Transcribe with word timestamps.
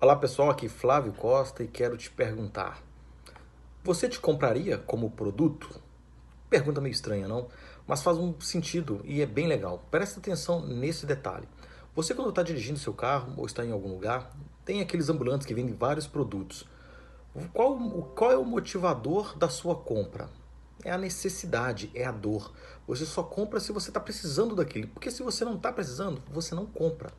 Olá 0.00 0.16
pessoal, 0.16 0.50
aqui 0.50 0.68
Flávio 0.68 1.12
Costa 1.12 1.62
e 1.62 1.68
quero 1.68 1.96
te 1.96 2.10
perguntar: 2.10 2.82
você 3.84 4.08
te 4.08 4.18
compraria 4.18 4.76
como 4.78 5.10
produto? 5.10 5.80
Pergunta 6.48 6.80
meio 6.80 6.92
estranha, 6.92 7.28
não? 7.28 7.46
Mas 7.86 8.02
faz 8.02 8.18
um 8.18 8.40
sentido 8.40 9.00
e 9.04 9.22
é 9.22 9.26
bem 9.26 9.46
legal. 9.46 9.84
Presta 9.90 10.18
atenção 10.18 10.66
nesse 10.66 11.06
detalhe. 11.06 11.46
Você, 11.94 12.14
quando 12.14 12.30
está 12.30 12.42
dirigindo 12.42 12.78
seu 12.78 12.92
carro 12.92 13.34
ou 13.36 13.46
está 13.46 13.64
em 13.64 13.70
algum 13.70 13.90
lugar, 13.90 14.34
tem 14.64 14.80
aqueles 14.80 15.08
ambulantes 15.08 15.46
que 15.46 15.54
vendem 15.54 15.74
vários 15.74 16.06
produtos. 16.06 16.66
Qual, 17.52 17.78
qual 18.16 18.32
é 18.32 18.36
o 18.36 18.44
motivador 18.44 19.38
da 19.38 19.48
sua 19.48 19.76
compra? 19.76 20.28
É 20.84 20.90
a 20.90 20.98
necessidade, 20.98 21.90
é 21.94 22.04
a 22.04 22.12
dor. 22.12 22.52
Você 22.86 23.04
só 23.04 23.22
compra 23.22 23.60
se 23.60 23.72
você 23.72 23.90
está 23.90 24.00
precisando 24.00 24.54
daquilo. 24.54 24.88
Porque 24.88 25.10
se 25.10 25.22
você 25.22 25.44
não 25.44 25.56
está 25.56 25.72
precisando, 25.72 26.22
você 26.32 26.54
não 26.54 26.66
compra. 26.66 27.12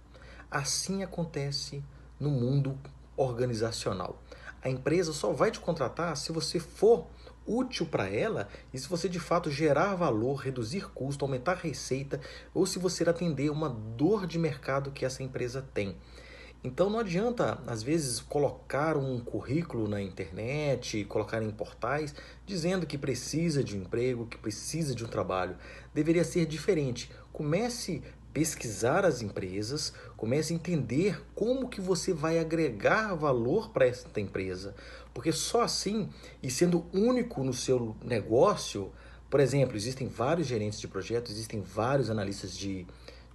Assim 0.50 1.04
acontece 1.04 1.84
no 2.20 2.30
mundo 2.30 2.78
organizacional. 3.16 4.22
A 4.64 4.70
empresa 4.70 5.14
só 5.14 5.32
vai 5.32 5.52
te 5.52 5.60
contratar 5.60 6.16
se 6.18 6.32
você 6.32 6.60
for 6.60 7.08
útil 7.46 7.86
para 7.86 8.08
ela 8.08 8.48
e 8.74 8.78
se 8.78 8.88
você 8.88 9.10
de 9.10 9.20
fato 9.20 9.50
gerar 9.50 9.96
valor, 9.96 10.36
reduzir 10.36 10.90
custo, 10.92 11.26
aumentar 11.26 11.56
receita 11.56 12.20
ou 12.54 12.66
se 12.66 12.78
você 12.78 13.08
atender 13.08 13.50
uma 13.50 13.70
dor 13.70 14.28
de 14.28 14.38
mercado 14.38 14.92
que 14.92 15.06
essa 15.06 15.24
empresa 15.24 15.66
tem. 15.74 15.98
Então 16.64 16.92
não 16.92 17.00
adianta, 17.00 17.60
às 17.66 17.82
vezes, 17.82 18.20
colocar 18.20 18.96
um 18.96 19.20
currículo 19.20 19.88
na 19.88 20.00
internet, 20.00 21.04
colocar 21.06 21.42
em 21.42 21.50
portais, 21.50 22.14
dizendo 22.46 22.86
que 22.86 23.00
precisa 23.00 23.64
de 23.64 23.76
um 23.76 23.82
emprego, 23.82 24.28
que 24.28 24.38
precisa 24.38 24.94
de 24.94 25.04
um 25.04 25.08
trabalho. 25.08 25.58
Deveria 25.92 26.24
ser 26.24 26.46
diferente. 26.46 27.12
Comece 27.34 28.04
pesquisar 28.32 29.06
as 29.06 29.22
empresas, 29.22 29.92
comece 30.16 30.54
a 30.54 30.56
entender 30.56 31.22
como 31.36 31.68
que 31.68 31.82
você 31.82 32.14
vai 32.14 32.40
agregar 32.40 33.16
valor 33.16 33.72
para 33.72 33.86
esta 33.86 34.22
empresa, 34.22 34.74
porque 35.14 35.32
só 35.32 35.64
assim 35.64 36.10
e 36.42 36.50
sendo 36.50 36.86
único 36.94 37.44
no 37.44 37.54
seu 37.54 37.96
negócio, 38.02 38.92
por 39.30 39.40
exemplo, 39.40 39.76
existem 39.76 40.08
vários 40.08 40.48
gerentes 40.48 40.80
de 40.80 40.88
projetos, 40.88 41.32
existem 41.32 41.62
vários 41.62 42.10
analistas 42.10 42.56
de, 42.56 42.88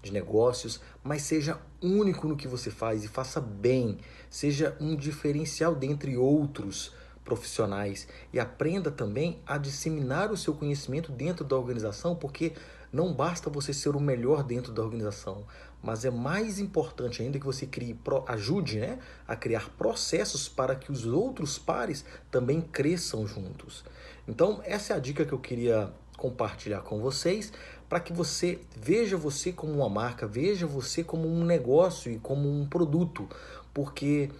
de 0.07 0.13
negócios, 0.13 0.81
mas 1.03 1.23
seja 1.23 1.61
único 1.83 2.27
no 2.27 2.37
que 2.37 2.49
você 2.49 2.71
faz 2.71 3.05
e 3.05 3.09
faça 3.09 3.41
bem, 3.41 3.99
seja 4.31 4.77
um 4.81 4.97
diferencial 4.97 5.75
dentre 5.75 6.17
outros 6.17 6.93
profissionais 7.25 8.07
e 8.33 8.39
aprenda 8.39 8.91
também 8.91 9.43
a 9.47 9.59
disseminar 9.59 10.31
o 10.31 10.37
seu 10.37 10.55
conhecimento 10.55 11.11
dentro 11.11 11.45
da 11.45 11.57
organização, 11.57 12.15
porque 12.15 12.53
não 12.93 13.13
basta 13.13 13.51
você 13.51 13.75
ser 13.75 13.97
o 13.97 14.01
melhor 14.01 14.43
dentro 14.43 14.73
da 14.73 14.83
organização, 14.83 15.45
mas 15.83 16.05
é 16.05 16.11
mais 16.11 16.59
importante 16.59 17.21
ainda 17.21 17.39
que 17.39 17.45
você 17.45 17.67
crie, 17.67 17.99
ajude 18.29 18.79
né, 18.79 18.99
a 19.27 19.37
criar 19.37 19.69
processos 19.77 20.49
para 20.49 20.75
que 20.75 20.91
os 20.91 21.05
outros 21.05 21.59
pares 21.59 22.05
também 22.31 22.61
cresçam 22.61 23.27
juntos. 23.27 23.85
Então, 24.27 24.61
essa 24.65 24.93
é 24.93 24.97
a 24.97 24.99
dica 24.99 25.25
que 25.25 25.33
eu 25.33 25.39
queria 25.39 25.93
compartilhar 26.17 26.81
com 26.81 27.01
vocês 27.01 27.53
para 27.89 28.01
que 28.01 28.13
você 28.13 28.59
veja 28.77 29.17
você 29.17 29.53
como 29.53 29.73
uma 29.73 29.89
marca, 29.89 30.27
veja 30.27 30.67
você 30.67 31.05
como 31.05 31.29
um 31.29 31.45
negócio 31.45 32.11
e 32.11 32.19
como 32.19 32.49
um 32.49 32.67
produto, 32.67 33.29
porque 33.73 34.31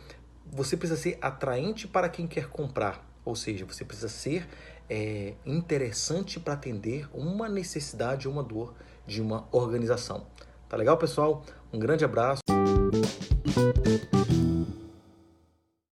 você 0.51 0.77
precisa 0.77 1.01
ser 1.01 1.19
atraente 1.21 1.87
para 1.87 2.09
quem 2.09 2.27
quer 2.27 2.49
comprar, 2.49 3.07
ou 3.25 3.37
seja, 3.37 3.65
você 3.65 3.85
precisa 3.85 4.09
ser 4.09 4.49
é, 4.89 5.35
interessante 5.45 6.41
para 6.41 6.55
atender 6.55 7.09
uma 7.13 7.49
necessidade, 7.49 8.29
uma 8.29 8.43
dor 8.43 8.75
de 9.07 9.21
uma 9.21 9.47
organização. 9.53 10.27
Tá 10.69 10.77
legal, 10.77 10.97
pessoal? 10.97 11.45
Um 11.73 11.79
grande 11.79 12.05
abraço. 12.05 12.41